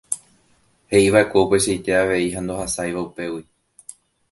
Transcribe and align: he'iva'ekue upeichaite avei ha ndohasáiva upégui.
he'iva'ekue 0.93 1.43
upeichaite 1.43 1.91
avei 1.99 2.27
ha 2.33 2.39
ndohasáiva 2.49 3.01
upégui. 3.07 3.43